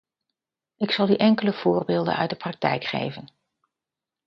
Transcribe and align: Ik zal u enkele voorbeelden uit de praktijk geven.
Ik 0.77 0.91
zal 0.91 1.09
u 1.09 1.13
enkele 1.15 1.53
voorbeelden 1.53 2.15
uit 2.17 2.29
de 2.29 2.35
praktijk 2.35 2.83
geven. 2.83 3.31